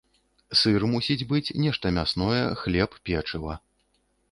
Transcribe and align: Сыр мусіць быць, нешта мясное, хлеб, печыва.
Сыр 0.61 0.85
мусіць 0.93 1.27
быць, 1.33 1.53
нешта 1.67 1.93
мясное, 1.99 2.41
хлеб, 2.65 2.99
печыва. 3.11 3.61